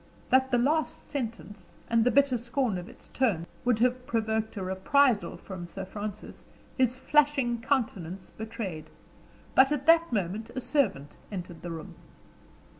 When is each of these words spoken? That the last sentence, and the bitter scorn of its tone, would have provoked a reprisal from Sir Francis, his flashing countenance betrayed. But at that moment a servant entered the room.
That 0.31 0.49
the 0.49 0.57
last 0.57 1.07
sentence, 1.07 1.73
and 1.87 2.03
the 2.03 2.09
bitter 2.09 2.35
scorn 2.39 2.79
of 2.79 2.89
its 2.89 3.07
tone, 3.07 3.45
would 3.63 3.77
have 3.77 4.07
provoked 4.07 4.57
a 4.57 4.63
reprisal 4.63 5.37
from 5.37 5.67
Sir 5.67 5.85
Francis, 5.85 6.43
his 6.75 6.95
flashing 6.95 7.61
countenance 7.61 8.31
betrayed. 8.35 8.85
But 9.53 9.71
at 9.71 9.85
that 9.85 10.11
moment 10.11 10.49
a 10.55 10.59
servant 10.59 11.17
entered 11.31 11.61
the 11.61 11.69
room. 11.69 11.93